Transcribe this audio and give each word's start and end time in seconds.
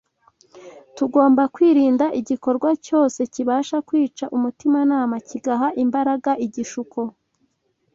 Tugomba 0.95 1.43
kwirinda 1.53 2.05
igikorwa 2.19 2.69
cyose 2.85 3.19
kibasha 3.33 3.77
kwica 3.87 4.25
umutimanama 4.37 5.15
kigaha 5.29 5.67
imbaraga 5.83 6.31
igishuko 6.45 6.99